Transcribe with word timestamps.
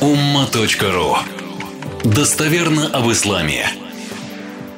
umma.ru 0.00 1.16
Достоверно 2.04 2.86
об 2.92 3.10
исламе. 3.10 3.64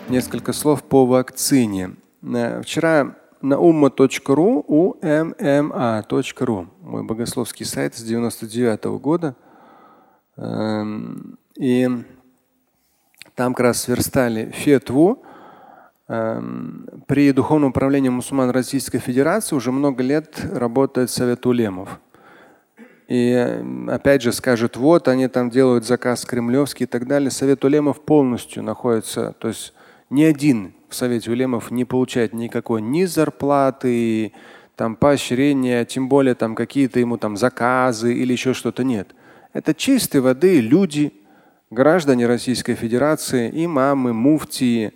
Несколько 0.08 0.52
слов 0.52 0.83
по 0.84 1.06
вакцине. 1.06 1.96
Э, 2.23 2.62
Вчера 2.62 3.17
на 3.42 3.54
umma.ru, 3.54 4.65
umma.ru, 4.68 6.67
мой 6.83 7.02
богословский 7.02 7.67
сайт 7.67 7.96
с 7.96 8.02
99 8.02 8.84
года. 9.00 9.34
Эм, 10.36 11.39
И 11.57 11.89
там 13.35 13.55
как 13.55 13.64
раз 13.64 13.82
сверстали 13.82 14.53
фетву. 14.53 15.23
Эм, 16.09 16.87
При 17.09 17.32
Духовном 17.32 17.71
управлении 17.71 18.09
мусульман 18.09 18.50
Российской 18.50 18.98
Федерации 18.98 19.57
уже 19.57 19.73
много 19.73 20.03
лет 20.03 20.41
работает 20.53 21.11
Совет 21.11 21.45
улемов. 21.45 21.98
И 23.09 23.62
опять 23.88 24.22
же 24.22 24.32
скажут, 24.32 24.77
вот 24.77 25.08
они 25.08 25.29
там 25.29 25.48
делают 25.48 25.86
заказ 25.86 26.26
кремлевский 26.26 26.85
и 26.85 26.86
так 26.86 27.07
далее. 27.07 27.30
Совет 27.30 27.64
улемов 27.64 28.03
полностью 28.03 28.62
находится, 28.62 29.35
то 29.39 29.49
есть 29.49 29.72
ни 30.11 30.25
один 30.25 30.75
в 30.89 30.94
Совете 30.94 31.30
улемов 31.30 31.71
не 31.71 31.85
получает 31.85 32.34
никакой 32.34 32.82
ни 32.82 33.04
зарплаты, 33.04 34.32
там 34.76 34.94
поощрения, 34.94 35.84
тем 35.84 36.08
более 36.08 36.34
там 36.34 36.54
какие-то 36.54 37.00
ему 37.00 37.16
там 37.18 37.36
заказы 37.36 38.14
или 38.14 38.32
еще 38.32 38.54
что-то 38.54 38.84
нет. 38.84 39.14
Это 39.52 39.74
чистой 39.74 40.20
воды 40.20 40.60
люди, 40.60 41.12
граждане 41.70 42.27
Российской 42.27 42.74
Федерации, 42.74 43.50
имамы, 43.52 44.12
муфтии, 44.12 44.92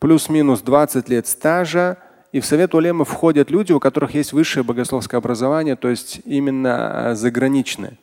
плюс-минус 0.00 0.60
20 0.62 1.08
лет 1.08 1.26
стажа, 1.26 1.96
и 2.32 2.40
в 2.40 2.46
Совет 2.46 2.74
улемов 2.74 3.10
входят 3.10 3.50
люди, 3.50 3.72
у 3.72 3.80
которых 3.80 4.14
есть 4.14 4.32
высшее 4.32 4.64
богословское 4.64 5.18
образование, 5.18 5.76
то 5.76 5.88
есть 5.88 6.20
именно 6.24 7.10
а, 7.10 7.14
заграничное. 7.14 7.98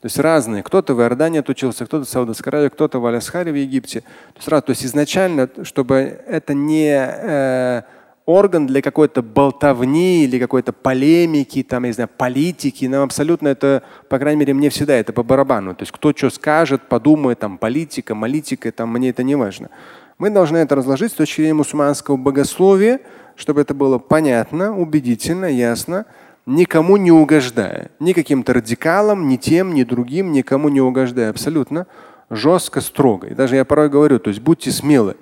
То 0.00 0.06
есть 0.06 0.18
разные. 0.18 0.62
Кто-то 0.62 0.94
в 0.94 1.00
Иордании 1.00 1.40
отучился, 1.40 1.84
кто-то 1.84 2.04
в 2.04 2.08
Саудовской 2.08 2.50
Аравии, 2.50 2.68
кто-то 2.68 3.00
в 3.00 3.06
Алясхаре 3.06 3.50
в 3.50 3.56
Египте. 3.56 4.00
То 4.34 4.38
есть, 4.38 4.66
то 4.66 4.70
есть 4.70 4.84
изначально, 4.84 5.48
чтобы 5.64 6.20
это 6.26 6.54
не 6.54 6.88
э, 6.90 7.82
орган 8.28 8.66
для 8.66 8.82
какой-то 8.82 9.22
болтовни 9.22 10.24
или 10.24 10.38
какой-то 10.38 10.74
полемики, 10.74 11.62
там, 11.62 11.84
я 11.84 11.88
не 11.88 11.94
знаю, 11.94 12.10
политики, 12.14 12.84
нам 12.84 13.04
абсолютно 13.04 13.48
это, 13.48 13.82
по 14.10 14.18
крайней 14.18 14.40
мере, 14.40 14.52
мне 14.52 14.68
всегда 14.68 14.94
это 14.96 15.14
по 15.14 15.22
барабану. 15.22 15.74
То 15.74 15.84
есть 15.84 15.92
кто 15.92 16.12
что 16.14 16.28
скажет, 16.28 16.82
подумает, 16.90 17.38
там, 17.38 17.56
политика, 17.56 18.14
молитика, 18.14 18.70
там, 18.70 18.92
мне 18.92 19.08
это 19.08 19.22
не 19.22 19.34
важно. 19.34 19.70
Мы 20.18 20.28
должны 20.28 20.58
это 20.58 20.74
разложить 20.74 21.12
с 21.12 21.14
точки 21.14 21.36
зрения 21.36 21.54
мусульманского 21.54 22.18
богословия, 22.18 23.00
чтобы 23.34 23.62
это 23.62 23.72
было 23.72 23.98
понятно, 23.98 24.76
убедительно, 24.76 25.46
ясно, 25.46 26.04
никому 26.44 26.98
не 26.98 27.10
угождая. 27.10 27.90
Ни 27.98 28.12
каким-то 28.12 28.52
радикалам, 28.52 29.26
ни 29.26 29.36
тем, 29.36 29.72
ни 29.72 29.84
другим, 29.84 30.32
никому 30.32 30.68
не 30.68 30.82
угождая. 30.82 31.30
Абсолютно 31.30 31.86
жестко, 32.28 32.82
строго. 32.82 33.28
И 33.28 33.34
даже 33.34 33.56
я 33.56 33.64
порой 33.64 33.88
говорю, 33.88 34.18
то 34.18 34.28
есть 34.28 34.42
будьте 34.42 34.70
смелы. 34.70 35.16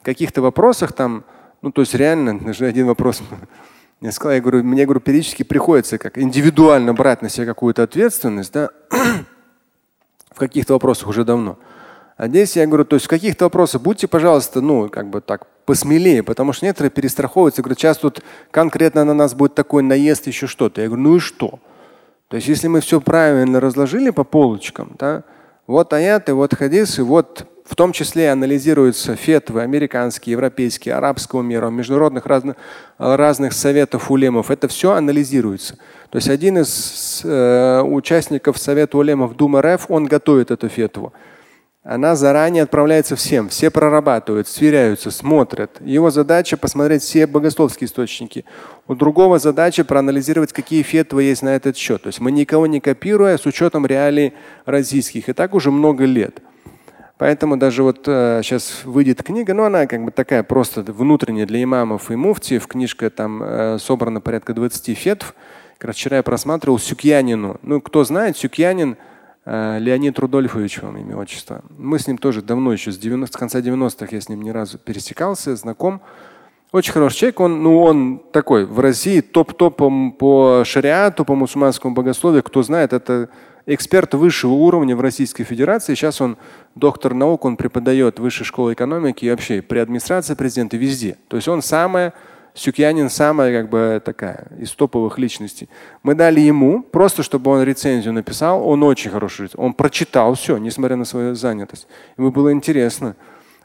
В 0.00 0.04
каких-то 0.04 0.40
вопросах 0.40 0.94
там, 0.94 1.24
ну 1.66 1.72
то 1.72 1.80
есть 1.80 1.94
реально, 1.94 2.38
даже 2.46 2.64
один 2.64 2.86
вопрос 2.86 3.22
я 4.00 4.12
сказал, 4.12 4.34
я 4.34 4.40
говорю, 4.40 4.62
мне 4.62 4.84
говорю, 4.84 5.00
периодически 5.00 5.42
приходится 5.42 5.98
как 5.98 6.16
индивидуально 6.16 6.94
брать 6.94 7.22
на 7.22 7.28
себя 7.28 7.44
какую-то 7.44 7.82
ответственность, 7.82 8.52
да, 8.52 8.70
в 10.30 10.38
каких-то 10.38 10.74
вопросах 10.74 11.08
уже 11.08 11.24
давно. 11.24 11.58
А 12.16 12.28
здесь 12.28 12.54
я 12.56 12.66
говорю, 12.66 12.84
то 12.84 12.94
есть 12.94 13.06
в 13.06 13.08
каких-то 13.08 13.46
вопросах 13.46 13.82
будьте, 13.82 14.06
пожалуйста, 14.06 14.60
ну, 14.60 14.88
как 14.88 15.10
бы 15.10 15.20
так 15.20 15.46
посмелее, 15.64 16.22
потому 16.22 16.52
что 16.52 16.66
некоторые 16.66 16.90
перестраховываются, 16.92 17.62
говорят, 17.62 17.78
сейчас 17.78 17.98
тут 17.98 18.22
конкретно 18.52 19.04
на 19.04 19.14
нас 19.14 19.34
будет 19.34 19.54
такой 19.54 19.82
наезд, 19.82 20.28
еще 20.28 20.46
что-то. 20.46 20.82
Я 20.82 20.86
говорю, 20.86 21.02
ну 21.02 21.16
и 21.16 21.18
что? 21.18 21.58
То 22.28 22.36
есть 22.36 22.46
если 22.46 22.68
мы 22.68 22.80
все 22.80 23.00
правильно 23.00 23.58
разложили 23.58 24.10
по 24.10 24.22
полочкам, 24.22 24.94
да, 24.98 25.24
вот 25.66 25.92
аяты, 25.92 26.34
вот 26.34 26.54
хадисы, 26.54 27.02
вот 27.02 27.46
в 27.64 27.74
том 27.74 27.92
числе 27.92 28.30
анализируются 28.30 29.16
фетвы 29.16 29.62
американские, 29.62 30.32
европейские, 30.32 30.94
арабского 30.94 31.42
мира, 31.42 31.68
международных 31.68 32.24
разных, 32.26 32.56
разных 32.98 33.52
советов 33.52 34.10
улемов. 34.10 34.50
Это 34.50 34.68
все 34.68 34.92
анализируется. 34.92 35.76
То 36.10 36.16
есть 36.16 36.28
один 36.28 36.58
из 36.58 37.22
э, 37.24 37.82
участников 37.82 38.58
Совета 38.58 38.96
улемов 38.96 39.36
Дума 39.36 39.62
РФ, 39.62 39.90
он 39.90 40.06
готовит 40.06 40.52
эту 40.52 40.68
фетву. 40.68 41.12
Она 41.88 42.16
заранее 42.16 42.64
отправляется 42.64 43.14
всем, 43.14 43.48
все 43.48 43.70
прорабатывают, 43.70 44.48
сверяются, 44.48 45.12
смотрят. 45.12 45.80
Его 45.80 46.10
задача 46.10 46.56
посмотреть 46.56 47.02
все 47.02 47.28
богословские 47.28 47.86
источники. 47.86 48.44
У 48.88 48.96
другого 48.96 49.38
задача 49.38 49.84
проанализировать, 49.84 50.52
какие 50.52 50.82
фетвы 50.82 51.22
есть 51.22 51.42
на 51.42 51.54
этот 51.54 51.76
счет. 51.76 52.02
То 52.02 52.08
есть 52.08 52.18
мы 52.18 52.32
никого 52.32 52.66
не 52.66 52.80
копируя 52.80 53.38
с 53.38 53.46
учетом 53.46 53.86
реалий 53.86 54.32
российских. 54.64 55.28
И 55.28 55.32
так 55.32 55.54
уже 55.54 55.70
много 55.70 56.06
лет. 56.06 56.40
Поэтому 57.18 57.56
даже 57.56 57.84
вот 57.84 58.02
э, 58.08 58.40
сейчас 58.42 58.84
выйдет 58.84 59.22
книга, 59.22 59.54
но 59.54 59.66
она 59.66 59.86
как 59.86 60.04
бы 60.04 60.10
такая 60.10 60.42
просто 60.42 60.82
внутренняя 60.82 61.46
для 61.46 61.62
имамов 61.62 62.10
и 62.10 62.16
муфтиев. 62.16 62.66
Книжка 62.66 63.10
там 63.10 63.40
э, 63.44 63.78
собрана 63.78 64.20
порядка 64.20 64.54
20 64.54 64.98
фетв. 64.98 65.36
Как 65.78 65.88
раз 65.88 65.96
вчера 65.96 66.16
я 66.16 66.24
просматривал 66.24 66.80
Сюкьянину. 66.80 67.58
Ну, 67.62 67.80
кто 67.80 68.02
знает, 68.02 68.36
Сюкьянин 68.36 68.96
Леонид 69.46 70.18
Рудольфович, 70.18 70.82
вам 70.82 70.98
имя 70.98 71.16
отчество. 71.16 71.62
Мы 71.78 72.00
с 72.00 72.08
ним 72.08 72.18
тоже 72.18 72.42
давно, 72.42 72.72
еще 72.72 72.90
с 72.90 72.98
90 72.98 73.32
с 73.32 73.38
конца 73.38 73.60
90-х 73.60 74.08
я 74.10 74.20
с 74.20 74.28
ним 74.28 74.42
ни 74.42 74.50
разу 74.50 74.76
пересекался, 74.76 75.54
знаком. 75.54 76.00
Очень 76.72 76.92
хороший 76.92 77.18
человек. 77.18 77.40
Он, 77.40 77.62
ну, 77.62 77.80
он 77.80 78.18
такой 78.32 78.66
в 78.66 78.80
России 78.80 79.20
топ-топом 79.20 80.10
по 80.10 80.64
шариату, 80.66 81.24
по 81.24 81.36
мусульманскому 81.36 81.94
богословию. 81.94 82.42
Кто 82.42 82.64
знает, 82.64 82.92
это 82.92 83.28
эксперт 83.66 84.14
высшего 84.14 84.52
уровня 84.52 84.96
в 84.96 85.00
Российской 85.00 85.44
Федерации. 85.44 85.94
Сейчас 85.94 86.20
он 86.20 86.36
доктор 86.74 87.14
наук, 87.14 87.44
он 87.44 87.56
преподает 87.56 88.18
в 88.18 88.22
высшей 88.22 88.44
школе 88.44 88.74
экономики 88.74 89.24
и 89.24 89.30
вообще 89.30 89.62
при 89.62 89.78
администрации 89.78 90.34
президента 90.34 90.76
везде. 90.76 91.18
То 91.28 91.36
есть 91.36 91.46
он 91.46 91.62
самая, 91.62 92.14
Сюкьянин 92.56 93.10
самая 93.10 93.60
как 93.60 93.68
бы 93.68 94.00
такая 94.02 94.48
из 94.58 94.72
топовых 94.72 95.18
личностей. 95.18 95.68
Мы 96.02 96.14
дали 96.14 96.40
ему, 96.40 96.82
просто 96.82 97.22
чтобы 97.22 97.50
он 97.50 97.62
рецензию 97.62 98.14
написал. 98.14 98.66
Он 98.66 98.82
очень 98.82 99.10
хороший. 99.10 99.50
Он 99.56 99.74
прочитал 99.74 100.32
все, 100.34 100.56
несмотря 100.56 100.96
на 100.96 101.04
свою 101.04 101.34
занятость. 101.34 101.86
Ему 102.16 102.30
было 102.30 102.50
интересно. 102.50 103.14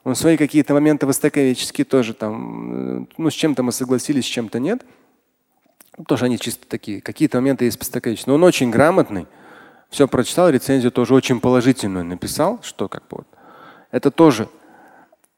Он 0.04 0.14
свои 0.14 0.36
какие-то 0.36 0.74
моменты 0.74 1.08
востоковеческие 1.08 1.86
тоже 1.86 2.14
там, 2.14 3.04
э, 3.04 3.06
ну, 3.18 3.30
с 3.30 3.34
чем-то 3.34 3.64
мы 3.64 3.72
согласились, 3.72 4.26
с 4.26 4.28
чем-то 4.28 4.60
нет. 4.60 4.84
Тоже 6.06 6.26
они 6.26 6.38
чисто 6.38 6.68
такие. 6.68 7.00
Какие-то 7.00 7.38
моменты 7.38 7.64
есть 7.64 7.80
востоковеческие. 7.80 8.32
Но 8.32 8.36
он 8.36 8.44
очень 8.44 8.72
грамотный. 8.72 9.26
Все 9.90 10.06
прочитал, 10.06 10.50
рецензию 10.50 10.92
тоже 10.92 11.14
очень 11.14 11.40
положительную 11.40 12.04
написал, 12.04 12.60
что 12.62 12.90
как 12.90 13.04
бы 13.04 13.20
вот. 13.20 13.28
Это 13.92 14.12
тоже. 14.12 14.50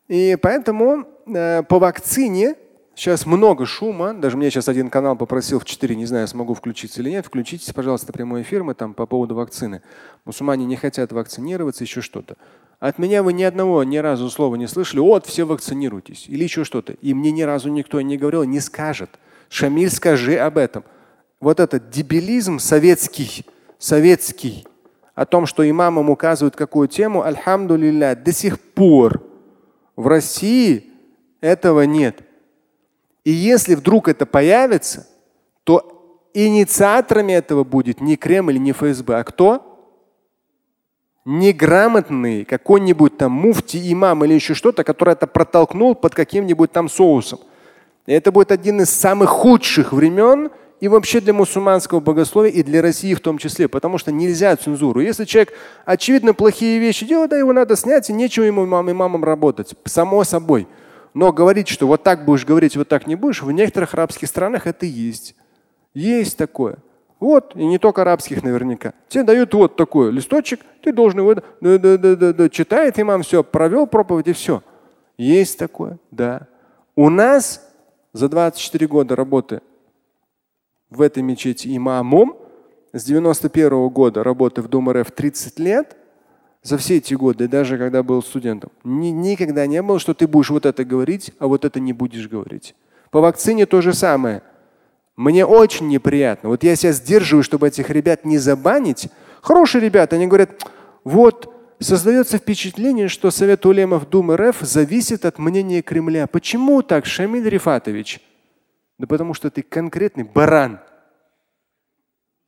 И 0.07 0.37
поэтому 0.41 1.05
э, 1.27 1.61
по 1.61 1.77
вакцине 1.77 2.55
сейчас 2.95 3.25
много 3.25 3.65
шума. 3.65 4.13
Даже 4.13 4.37
мне 4.37 4.49
сейчас 4.49 4.67
один 4.67 4.89
канал 4.89 5.15
попросил 5.15 5.59
в 5.59 5.65
4, 5.65 5.95
не 5.95 6.05
знаю, 6.05 6.27
смогу 6.27 6.53
включиться 6.53 7.01
или 7.01 7.09
нет. 7.09 7.25
Включитесь, 7.25 7.73
пожалуйста, 7.73 8.13
прямой 8.13 8.41
эфир 8.41 8.63
мы 8.63 8.73
там 8.73 8.93
по 8.93 9.05
поводу 9.05 9.35
вакцины. 9.35 9.81
Мусульмане 10.25 10.65
не 10.65 10.75
хотят 10.75 11.11
вакцинироваться, 11.11 11.83
еще 11.83 12.01
что-то. 12.01 12.37
От 12.79 12.99
меня 12.99 13.23
вы 13.23 13.33
ни 13.33 13.43
одного, 13.43 13.83
ни 13.83 13.97
разу 13.97 14.29
слова 14.29 14.55
не 14.55 14.67
слышали. 14.67 14.99
Вот, 14.99 15.25
все 15.25 15.45
вакцинируйтесь. 15.45 16.25
Или 16.27 16.43
еще 16.43 16.63
что-то. 16.63 16.93
И 16.93 17.13
мне 17.13 17.31
ни 17.31 17.43
разу 17.43 17.69
никто 17.69 18.01
не 18.01 18.17
говорил, 18.17 18.43
не 18.43 18.59
скажет. 18.59 19.09
Шамиль, 19.49 19.89
скажи 19.89 20.35
об 20.35 20.57
этом. 20.57 20.83
Вот 21.39 21.59
этот 21.59 21.89
дебилизм 21.89 22.59
советский, 22.59 23.45
советский, 23.77 24.65
о 25.15 25.25
том, 25.25 25.45
что 25.45 25.69
имамам 25.69 26.09
указывают 26.09 26.55
какую 26.55 26.87
тему, 26.87 27.23
альхамдулилля, 27.23 28.15
до 28.15 28.31
сих 28.31 28.59
пор 28.59 29.21
в 29.95 30.07
России 30.07 30.91
этого 31.41 31.81
нет. 31.81 32.21
И 33.23 33.31
если 33.31 33.75
вдруг 33.75 34.07
это 34.07 34.25
появится, 34.25 35.07
то 35.63 36.29
инициаторами 36.33 37.33
этого 37.33 37.63
будет 37.63 38.01
не 38.01 38.17
Кремль, 38.17 38.57
не 38.57 38.71
ФСБ, 38.71 39.19
а 39.19 39.23
кто? 39.23 39.69
Неграмотный 41.25 42.43
какой-нибудь 42.43 43.17
там 43.17 43.31
муфти, 43.31 43.79
имам 43.93 44.25
или 44.25 44.33
еще 44.33 44.53
что-то, 44.53 44.83
который 44.83 45.13
это 45.13 45.25
протолкнул 45.25 45.95
под 45.95 46.13
каким-нибудь 46.13 46.71
там 46.71 46.89
соусом. 46.89 47.39
И 48.05 48.11
это 48.11 48.33
будет 48.33 48.51
один 48.51 48.81
из 48.81 48.89
самых 48.89 49.29
худших 49.29 49.93
времен 49.93 50.49
и 50.81 50.89
вообще 50.89 51.21
для 51.21 51.31
мусульманского 51.31 52.01
богословия, 52.01 52.51
и 52.51 52.61
для 52.61 52.81
России 52.81 53.13
в 53.13 53.21
том 53.21 53.37
числе, 53.37 53.69
потому 53.69 53.97
что 53.97 54.11
нельзя 54.11 54.53
цензуру. 54.57 54.99
Если 54.99 55.23
человек 55.23 55.53
очевидно 55.85 56.33
плохие 56.33 56.77
вещи 56.77 57.05
делает, 57.05 57.29
да 57.29 57.37
его 57.37 57.53
надо 57.53 57.77
снять, 57.77 58.09
и 58.09 58.13
нечего 58.13 58.43
ему 58.43 58.65
имам, 58.65 58.91
имамам 58.91 59.23
работать. 59.23 59.75
Само 59.85 60.25
собой. 60.25 60.67
Но 61.13 61.31
говорить, 61.31 61.67
что 61.67 61.87
вот 61.87 62.03
так 62.03 62.25
будешь 62.25 62.45
говорить, 62.45 62.75
вот 62.75 62.87
так 62.87 63.07
не 63.07 63.15
будешь, 63.15 63.41
в 63.41 63.51
некоторых 63.51 63.93
арабских 63.93 64.27
странах 64.27 64.67
это 64.67 64.85
есть. 64.85 65.35
Есть 65.93 66.37
такое. 66.37 66.77
Вот, 67.19 67.55
и 67.55 67.65
не 67.65 67.77
только 67.77 68.01
арабских 68.01 68.43
наверняка. 68.43 68.93
Тебе 69.07 69.23
дают 69.23 69.53
вот 69.53 69.75
такой 69.75 70.11
листочек, 70.11 70.59
ты 70.81 70.91
должен 70.91 71.19
его 71.19 71.35
да, 71.35 71.43
да, 71.61 71.97
да, 71.97 72.15
да, 72.15 72.33
да, 72.33 72.49
читает 72.49 72.99
имам, 72.99 73.21
все, 73.21 73.43
провел 73.43 73.87
проповедь 73.87 74.27
и 74.27 74.33
все. 74.33 74.61
Есть 75.17 75.57
такое, 75.57 75.99
да. 76.11 76.47
У 76.95 77.09
нас 77.09 77.65
за 78.11 78.27
24 78.27 78.87
года 78.87 79.15
работы 79.15 79.61
в 80.89 81.01
этой 81.01 81.23
мечети 81.23 81.75
имамом, 81.77 82.37
с 82.91 83.03
91 83.05 83.71
-го 83.71 83.89
года 83.89 84.23
работы 84.23 84.61
в 84.61 84.67
Дом 84.67 84.91
РФ 84.91 85.11
30 85.11 85.59
лет, 85.59 85.95
за 86.63 86.77
все 86.77 86.97
эти 86.97 87.13
годы, 87.13 87.47
даже 87.47 87.77
когда 87.77 88.01
был 88.03 88.23
студентом, 88.23 88.71
ни, 88.83 89.07
никогда 89.07 89.67
не 89.67 89.81
было, 89.81 89.99
что 89.99 90.13
ты 90.13 90.27
будешь 90.27 90.49
вот 90.49 90.65
это 90.65 90.83
говорить, 90.85 91.31
а 91.39 91.47
вот 91.47 91.65
это 91.65 91.79
не 91.79 91.93
будешь 91.93 92.27
говорить. 92.27 92.73
По 93.11 93.19
вакцине 93.19 93.65
то 93.65 93.81
же 93.81 93.93
самое. 93.93 94.41
Мне 95.15 95.45
очень 95.45 95.87
неприятно. 95.89 96.49
Вот 96.49 96.63
я 96.63 96.75
себя 96.75 96.91
сдерживаю, 96.93 97.43
чтобы 97.43 97.67
этих 97.67 97.89
ребят 97.89 98.25
не 98.25 98.39
забанить. 98.39 99.09
Хорошие 99.41 99.81
ребята, 99.81 100.15
они 100.15 100.25
говорят, 100.25 100.49
вот 101.03 101.53
создается 101.79 102.37
впечатление, 102.37 103.09
что 103.09 103.29
Совет 103.29 103.65
Улемов 103.65 104.09
Думы 104.09 104.37
РФ 104.37 104.61
зависит 104.61 105.25
от 105.25 105.37
мнения 105.37 105.81
Кремля. 105.81 106.27
Почему 106.27 106.81
так, 106.81 107.05
Шамиль 107.05 107.47
Рифатович? 107.47 108.21
Да 108.97 109.05
потому 109.05 109.33
что 109.33 109.51
ты 109.51 109.61
конкретный 109.61 110.23
баран. 110.23 110.79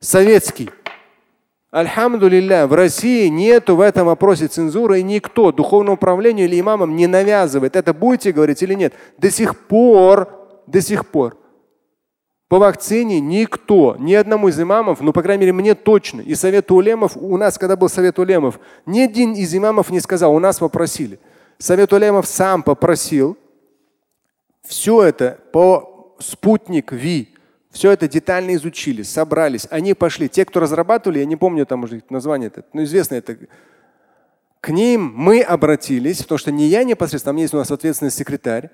Советский. 0.00 0.70
Альхамдулилля, 1.70 2.66
в 2.66 2.74
России 2.74 3.28
нету 3.28 3.76
в 3.76 3.80
этом 3.80 4.06
вопросе 4.06 4.46
цензуры, 4.46 5.00
и 5.00 5.02
никто 5.02 5.52
духовному 5.52 5.94
управлению 5.94 6.46
или 6.46 6.60
имамам 6.60 6.96
не 6.96 7.06
навязывает. 7.06 7.76
Это 7.76 7.92
будете 7.92 8.32
говорить 8.32 8.62
или 8.62 8.74
нет? 8.74 8.94
До 9.18 9.30
сих 9.30 9.58
пор, 9.66 10.28
до 10.66 10.80
сих 10.80 11.06
пор 11.06 11.36
по 12.48 12.58
вакцине 12.58 13.18
никто, 13.18 13.96
ни 13.98 14.14
одному 14.14 14.48
из 14.48 14.60
имамов, 14.60 15.00
ну, 15.00 15.12
по 15.12 15.22
крайней 15.22 15.42
мере, 15.42 15.52
мне 15.52 15.74
точно, 15.74 16.20
и 16.20 16.34
совет 16.34 16.70
улемов, 16.70 17.16
у 17.16 17.36
нас, 17.36 17.58
когда 17.58 17.76
был 17.76 17.88
совет 17.88 18.18
улемов, 18.18 18.60
ни 18.86 19.00
один 19.00 19.32
из 19.32 19.54
имамов 19.54 19.90
не 19.90 20.00
сказал, 20.00 20.34
у 20.34 20.38
нас 20.38 20.58
попросили. 20.58 21.18
Совет 21.58 21.92
улемов 21.92 22.26
сам 22.26 22.62
попросил. 22.62 23.36
Все 24.62 25.02
это 25.02 25.38
по 25.52 26.14
спутник 26.20 26.92
ВИ, 26.92 27.34
все 27.76 27.90
это 27.90 28.08
детально 28.08 28.54
изучили, 28.54 29.02
собрались. 29.02 29.66
Они 29.70 29.92
пошли. 29.92 30.30
Те, 30.30 30.46
кто 30.46 30.60
разрабатывали, 30.60 31.18
я 31.18 31.26
не 31.26 31.36
помню 31.36 31.66
там 31.66 31.84
уже 31.84 32.02
название, 32.08 32.46
это, 32.46 32.64
но 32.72 32.82
известно 32.84 33.16
это. 33.16 33.36
К 34.62 34.70
ним 34.70 35.12
мы 35.14 35.42
обратились, 35.42 36.22
потому 36.22 36.38
что 36.38 36.50
не 36.50 36.68
я 36.68 36.84
непосредственно, 36.84 37.34
там 37.34 37.42
есть 37.42 37.52
у 37.52 37.58
нас 37.58 37.70
ответственный 37.70 38.10
секретарь. 38.10 38.70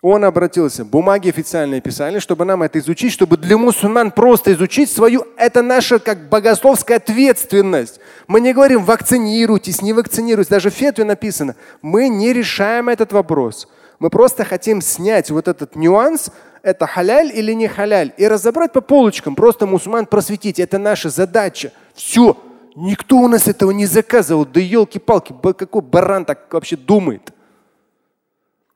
Он 0.00 0.24
обратился, 0.24 0.86
бумаги 0.86 1.28
официальные 1.28 1.82
писали, 1.82 2.18
чтобы 2.18 2.46
нам 2.46 2.62
это 2.62 2.78
изучить, 2.78 3.12
чтобы 3.12 3.36
для 3.36 3.58
мусульман 3.58 4.10
просто 4.10 4.54
изучить 4.54 4.90
свою, 4.90 5.26
это 5.36 5.60
наша 5.60 5.98
как 5.98 6.30
богословская 6.30 6.96
ответственность. 6.96 8.00
Мы 8.26 8.40
не 8.40 8.54
говорим 8.54 8.82
вакцинируйтесь, 8.82 9.82
не 9.82 9.92
вакцинируйтесь, 9.92 10.48
даже 10.48 10.70
в 10.70 10.74
фетве 10.74 11.04
написано. 11.04 11.56
Мы 11.82 12.08
не 12.08 12.32
решаем 12.32 12.88
этот 12.88 13.12
вопрос. 13.12 13.68
Мы 13.98 14.08
просто 14.08 14.46
хотим 14.46 14.80
снять 14.80 15.30
вот 15.30 15.46
этот 15.46 15.76
нюанс, 15.76 16.30
это 16.62 16.86
халяль 16.86 17.30
или 17.32 17.52
не 17.52 17.68
халяль, 17.68 18.12
и 18.16 18.26
разобрать 18.26 18.72
по 18.72 18.80
полочкам, 18.80 19.34
просто 19.34 19.66
мусульман 19.66 20.06
просветить. 20.06 20.58
Это 20.58 20.78
наша 20.78 21.10
задача. 21.10 21.72
Все. 21.94 22.36
Никто 22.76 23.16
у 23.16 23.28
нас 23.28 23.48
этого 23.48 23.72
не 23.72 23.86
заказывал. 23.86 24.46
Да 24.46 24.60
елки-палки, 24.60 25.34
какой 25.42 25.82
баран 25.82 26.24
так 26.24 26.52
вообще 26.52 26.76
думает? 26.76 27.32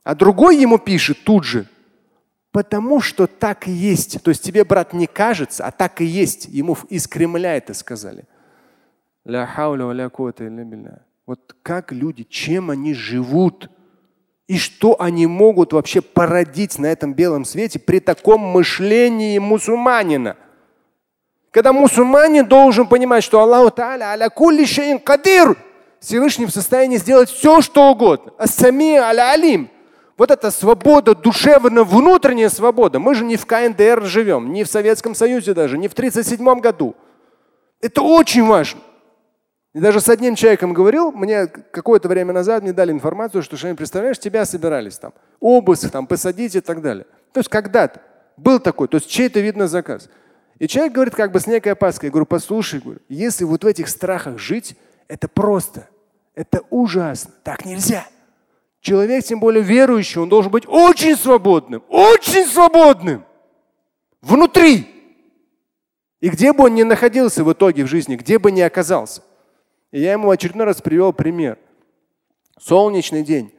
А 0.03 0.15
другой 0.15 0.59
ему 0.59 0.79
пишет 0.79 1.19
тут 1.25 1.45
же, 1.45 1.67
потому 2.53 3.01
что 3.01 3.27
так 3.27 3.69
и 3.69 3.71
есть. 3.71 4.23
То 4.23 4.31
есть 4.31 4.43
тебе, 4.43 4.65
брат, 4.65 4.93
не 4.93 5.07
кажется, 5.07 5.65
а 5.65 5.71
так 5.71 6.01
и 6.01 6.05
есть. 6.05 6.47
Ему 6.47 6.77
из 6.91 7.07
Кремля 7.07 7.57
это 7.57 7.73
сказали. 7.73 8.25
Вот 11.27 11.57
как 11.63 11.93
люди, 11.93 12.25
чем 12.25 12.71
они 12.71 12.93
живут 12.93 13.71
и 14.47 14.59
что 14.59 15.01
они 15.01 15.27
могут 15.27 15.73
вообще 15.73 16.01
породить 16.01 16.79
на 16.79 16.87
этом 16.87 17.15
белом 17.15 17.45
свете 17.45 17.79
при 17.79 18.01
таком 18.01 18.41
мышлении 18.41 19.39
мусульманина. 19.39 20.37
Когда 21.51 21.73
мусульманин 21.73 22.47
должен 22.47 22.87
понимать, 22.87 23.25
что 23.25 23.41
Аллаху 23.41 23.69
Та'аля 23.75 24.13
аля 24.13 24.29
кулли 24.29 24.65
шейн 24.65 24.99
кадир, 24.99 25.57
Всевышний 26.01 26.47
в 26.47 26.51
состоянии 26.51 26.99
сделать 26.99 27.31
все, 27.31 27.63
что 27.63 27.91
угодно. 27.91 28.33
Ассами 28.37 28.97
аля 28.97 29.31
алим. 29.31 29.71
Вот 30.19 30.31
эта 30.31 30.51
свобода, 30.51 31.15
душевная, 31.15 31.83
внутренняя 31.83 32.49
свобода. 32.49 32.99
Мы 32.99 33.15
же 33.15 33.25
не 33.25 33.37
в 33.37 33.47
КНДР 33.47 34.05
живем, 34.05 34.53
не 34.53 34.63
в 34.63 34.69
Советском 34.69 35.15
Союзе 35.15 35.55
даже, 35.55 35.79
не 35.79 35.89
в 35.89 35.93
1937 35.93 36.61
году. 36.61 36.95
Это 37.81 38.03
очень 38.03 38.45
важно. 38.45 38.81
И 39.75 39.81
даже 39.81 40.01
с 40.01 40.09
одним 40.09 40.37
человеком 40.37 40.73
говорил, 40.73 41.11
мне 41.11 41.49
какое-то 41.49 42.09
время 42.09 42.33
назад 42.33 42.63
мне 42.63 42.73
дали 42.73 42.93
информацию, 42.93 43.43
что, 43.43 43.57
что 43.57 43.75
представляешь, 43.75 44.21
тебя 44.21 44.45
собирались 44.45 44.99
там, 44.99 45.13
обыск 45.41 45.91
там, 45.91 46.07
посадить 46.07 46.55
и 46.55 46.61
так 46.61 46.81
далее. 46.81 47.07
То 47.33 47.41
есть 47.41 47.51
когда-то 47.51 48.01
был 48.37 48.61
такой, 48.61 48.87
то 48.87 48.99
есть 48.99 49.11
чей-то 49.11 49.41
видно 49.41 49.67
заказ. 49.67 50.09
И 50.61 50.69
человек 50.69 50.93
говорит 50.93 51.17
как 51.17 51.33
бы 51.33 51.41
с 51.41 51.49
некой 51.49 51.73
опаской. 51.73 52.07
Я 52.07 52.13
говорю, 52.13 52.27
послушай, 52.27 52.79
говорю, 52.79 53.01
если 53.09 53.43
вот 53.43 53.65
в 53.65 53.67
этих 53.67 53.89
страхах 53.89 54.39
жить, 54.39 54.77
это 55.09 55.27
просто, 55.27 55.89
это 56.37 56.63
ужасно, 56.71 57.33
так 57.43 57.65
нельзя. 57.65 58.07
Человек, 58.81 59.25
тем 59.25 59.41
более 59.41 59.65
верующий, 59.65 60.21
он 60.21 60.29
должен 60.29 60.53
быть 60.53 60.69
очень 60.69 61.17
свободным, 61.17 61.83
очень 61.89 62.47
свободным. 62.47 63.25
Внутри. 64.23 64.89
И 66.21 66.29
где 66.29 66.53
бы 66.53 66.65
он 66.65 66.75
ни 66.75 66.85
находился 66.85 67.43
в 67.43 67.53
итоге 67.53 67.83
в 67.83 67.89
жизни, 67.89 68.15
где 68.15 68.39
бы 68.39 68.53
ни 68.53 68.61
оказался. 68.61 69.23
И 69.95 70.01
я 70.01 70.15
ему 70.15 70.29
очередной 70.29 70.67
раз 70.67 70.83
привел 70.83 71.13
пример. 71.13 71.57
Солнечный 72.59 73.23
день. 73.23 73.55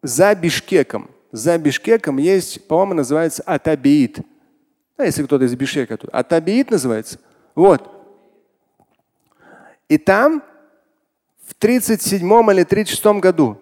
За 0.00 0.32
Бишкеком. 0.32 1.10
За 1.32 1.58
Бишкеком 1.58 2.18
есть, 2.18 2.68
по-моему, 2.68 2.94
называется 2.94 3.42
Атабиит. 3.42 4.20
А 4.96 5.06
если 5.06 5.24
кто-то 5.24 5.44
из 5.44 5.56
Бишкека 5.56 5.96
тут. 5.96 6.10
Атабиит 6.12 6.70
называется. 6.70 7.18
Вот. 7.56 7.90
И 9.88 9.98
там 9.98 10.40
в 11.48 11.54
37 11.54 12.24
или 12.52 12.62
36 12.62 13.04
году 13.20 13.58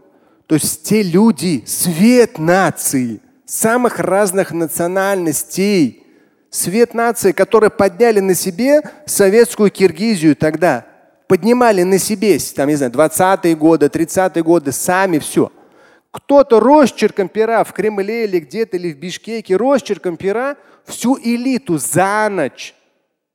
то 0.47 0.57
есть 0.57 0.83
те 0.83 1.03
люди, 1.03 1.65
свет 1.67 2.39
нации, 2.39 3.23
самых 3.47 3.99
разных 3.99 4.53
национальностей, 4.53 6.07
свет 6.51 6.93
нации, 6.93 7.33
которые 7.33 7.71
подняли 7.71 8.21
на 8.21 8.35
себе 8.35 8.83
советскую 9.07 9.71
Киргизию 9.71 10.37
тогда, 10.37 10.85
поднимали 11.35 11.83
на 11.83 11.99
себе, 11.99 12.39
там, 12.55 12.69
не 12.69 12.77
знаю, 12.77 12.93
20-е 12.93 13.57
годы, 13.57 13.87
30-е 13.87 14.41
годы, 14.45 14.71
сами 14.71 15.19
все. 15.19 15.51
Кто-то 16.13 16.61
росчерком 16.61 17.29
пера 17.29 17.65
в 17.65 17.73
Кремле 17.73 18.27
или 18.27 18.39
где-то, 18.39 18.77
или 18.77 18.93
в 18.93 18.99
Бишкеке, 18.99 19.57
росчерком 19.57 20.17
пера 20.17 20.57
всю 20.85 21.19
элиту 21.19 21.77
за 21.77 22.29
ночь, 22.31 22.73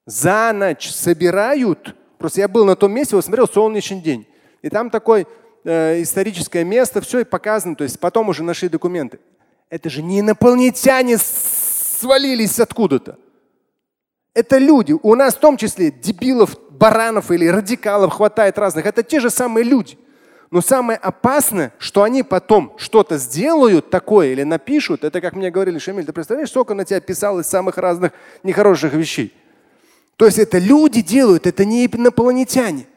за 0.05 0.53
ночь 0.53 0.89
собирают. 0.89 1.93
Просто 2.17 2.39
я 2.39 2.47
был 2.47 2.63
на 2.63 2.77
том 2.77 2.93
месте, 2.93 3.17
вот 3.17 3.25
смотрел 3.25 3.49
солнечный 3.49 3.99
день. 3.99 4.25
И 4.61 4.69
там 4.69 4.89
такой 4.89 5.27
э, 5.65 6.01
историческое 6.01 6.63
место, 6.63 7.01
все 7.01 7.19
и 7.19 7.23
показано. 7.25 7.75
То 7.75 7.83
есть 7.83 7.99
потом 7.99 8.29
уже 8.29 8.43
нашли 8.43 8.69
документы. 8.69 9.19
Это 9.69 9.89
же 9.89 10.01
не 10.01 10.21
инопланетяне 10.21 11.17
свалились 11.17 12.61
откуда-то. 12.61 13.19
Это 14.33 14.57
люди. 14.57 14.95
У 15.01 15.15
нас 15.15 15.35
в 15.35 15.39
том 15.39 15.57
числе 15.57 15.91
дебилов, 15.91 16.57
баранов 16.69 17.31
или 17.31 17.47
радикалов 17.47 18.13
хватает 18.13 18.57
разных. 18.57 18.85
Это 18.85 19.03
те 19.03 19.19
же 19.19 19.29
самые 19.29 19.63
люди. 19.63 19.97
Но 20.51 20.61
самое 20.61 20.97
опасное, 20.97 21.73
что 21.77 22.01
они 22.01 22.23
потом 22.23 22.73
что-то 22.77 23.17
сделают 23.17 23.89
такое 23.91 24.31
или 24.31 24.43
напишут, 24.43 25.03
это 25.03 25.21
как 25.21 25.35
мне 25.35 25.51
говорили, 25.51 25.77
Шамиль, 25.77 26.05
ты 26.05 26.11
представляешь, 26.11 26.49
сколько 26.49 26.73
на 26.73 26.85
тебя 26.85 26.99
писал 27.01 27.39
из 27.39 27.45
самых 27.45 27.77
разных 27.77 28.13
нехороших 28.41 28.93
вещей. 28.93 29.33
То 30.15 30.25
есть 30.25 30.39
это 30.39 30.57
люди 30.57 31.01
делают, 31.01 31.45
это 31.45 31.65
не 31.65 31.85
инопланетяне. 31.85 32.87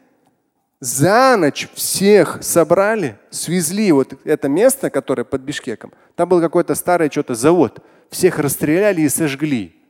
За 0.79 1.37
ночь 1.37 1.69
всех 1.75 2.39
собрали, 2.41 3.17
свезли 3.29 3.91
вот 3.91 4.15
это 4.25 4.49
место, 4.49 4.89
которое 4.89 5.23
под 5.23 5.41
Бишкеком. 5.41 5.93
Там 6.15 6.27
был 6.27 6.41
какой-то 6.41 6.75
старый 6.75 7.09
что-то 7.09 7.35
завод. 7.35 7.79
Всех 8.09 8.39
расстреляли 8.39 9.01
и 9.01 9.09
сожгли. 9.09 9.82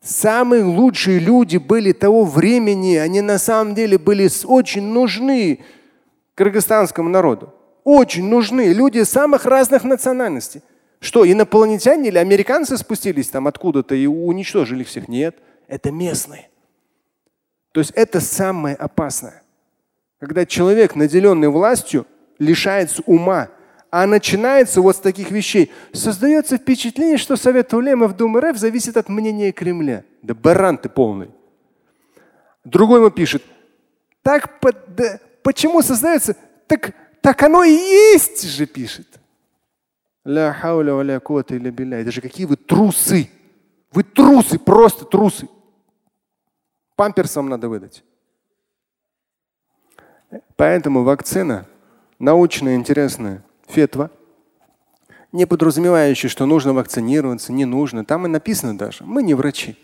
Самые 0.00 0.62
лучшие 0.62 1.18
люди 1.18 1.56
были 1.56 1.92
того 1.92 2.24
времени, 2.24 2.96
они 2.96 3.20
на 3.20 3.38
самом 3.38 3.74
деле 3.74 3.98
были 3.98 4.28
очень 4.44 4.82
нужны 4.82 5.64
кыргызстанскому 6.34 7.08
народу. 7.08 7.52
Очень 7.82 8.28
нужны 8.28 8.72
люди 8.72 9.02
самых 9.02 9.46
разных 9.46 9.84
национальностей. 9.84 10.62
Что, 11.00 11.30
инопланетяне 11.30 12.08
или 12.08 12.18
американцы 12.18 12.76
спустились 12.76 13.28
там 13.28 13.46
откуда-то 13.46 13.94
и 13.94 14.06
уничтожили 14.06 14.84
всех? 14.84 15.08
Нет, 15.08 15.36
это 15.68 15.90
местные. 15.90 16.48
То 17.72 17.80
есть 17.80 17.92
это 17.94 18.20
самое 18.20 18.74
опасное. 18.74 19.42
Когда 20.18 20.46
человек, 20.46 20.94
наделенный 20.94 21.48
властью, 21.48 22.06
лишается 22.38 23.02
ума, 23.06 23.48
а 23.98 24.06
начинается 24.06 24.82
вот 24.82 24.96
с 24.96 24.98
таких 24.98 25.30
вещей. 25.30 25.72
Создается 25.90 26.58
впечатление, 26.58 27.16
что 27.16 27.34
Совет 27.34 27.72
Улемов 27.72 28.14
Думы 28.14 28.42
РФ 28.42 28.58
зависит 28.58 28.98
от 28.98 29.08
мнения 29.08 29.52
Кремля. 29.52 30.04
Да 30.20 30.34
баран 30.34 30.76
ты 30.76 30.90
полный. 30.90 31.30
Другой 32.62 33.00
ему 33.00 33.08
пишет, 33.08 33.42
так 34.22 34.60
да, 34.88 35.18
почему 35.42 35.80
создается? 35.80 36.36
Так, 36.66 36.92
так 37.22 37.42
оно 37.42 37.64
и 37.64 37.70
есть 37.70 38.42
же, 38.42 38.66
пишет. 38.66 39.06
Ля 40.26 40.52
хауля 40.52 41.00
ля 41.00 41.18
Это 41.18 42.12
же 42.12 42.20
какие 42.20 42.44
вы 42.44 42.56
трусы. 42.56 43.30
Вы 43.92 44.02
трусы, 44.02 44.58
просто 44.58 45.06
трусы. 45.06 45.48
Памперсом 46.96 47.48
надо 47.48 47.70
выдать. 47.70 48.04
Поэтому 50.56 51.02
вакцина 51.02 51.64
научная, 52.18 52.76
интересная, 52.76 53.42
фетва, 53.76 54.10
не 55.32 55.46
подразумевающая, 55.46 56.30
что 56.30 56.46
нужно 56.46 56.72
вакцинироваться, 56.72 57.52
не 57.52 57.66
нужно. 57.66 58.06
Там 58.06 58.24
и 58.24 58.28
написано 58.28 58.78
даже. 58.78 59.04
Мы 59.04 59.22
не 59.22 59.34
врачи. 59.34 59.76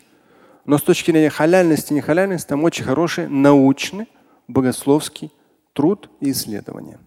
Но 0.65 0.79
с 0.79 0.81
точки 0.81 1.11
зрения 1.11 1.29
халяльности, 1.29 1.93
не 1.93 2.01
халяльности, 2.01 2.47
там 2.47 2.63
очень 2.63 2.85
хороший 2.85 3.27
научный, 3.27 4.07
богословский 4.47 5.31
труд 5.73 6.09
и 6.21 6.31
исследования. 6.31 6.97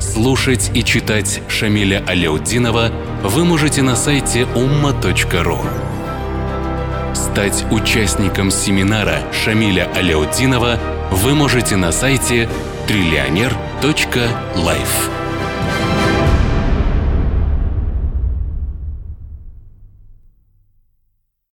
Слушать 0.00 0.70
и 0.74 0.82
читать 0.82 1.42
Шамиля 1.48 2.02
Аляутдинова 2.06 2.90
вы 3.24 3.44
можете 3.44 3.82
на 3.82 3.96
сайте 3.96 4.42
umma.ru. 4.54 5.58
Стать 7.14 7.64
участником 7.70 8.50
семинара 8.50 9.18
Шамиля 9.32 9.90
Аляутдинова 9.94 10.78
вы 11.10 11.34
можете 11.34 11.76
на 11.76 11.92
сайте 11.92 12.48
триллионер.life. 12.86 15.13